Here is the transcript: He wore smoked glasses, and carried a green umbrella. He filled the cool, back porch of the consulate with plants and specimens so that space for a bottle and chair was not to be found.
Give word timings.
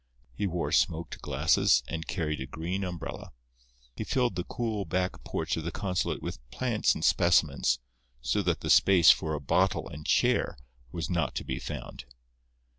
He 0.33 0.47
wore 0.47 0.71
smoked 0.71 1.21
glasses, 1.21 1.83
and 1.87 2.07
carried 2.07 2.41
a 2.41 2.47
green 2.47 2.83
umbrella. 2.83 3.33
He 3.95 4.03
filled 4.03 4.33
the 4.35 4.43
cool, 4.43 4.83
back 4.83 5.23
porch 5.23 5.55
of 5.57 5.63
the 5.63 5.69
consulate 5.71 6.23
with 6.23 6.39
plants 6.49 6.95
and 6.95 7.05
specimens 7.05 7.77
so 8.19 8.41
that 8.41 8.67
space 8.71 9.11
for 9.11 9.35
a 9.35 9.39
bottle 9.39 9.87
and 9.87 10.03
chair 10.03 10.57
was 10.91 11.07
not 11.07 11.35
to 11.35 11.43
be 11.43 11.59
found. 11.59 12.05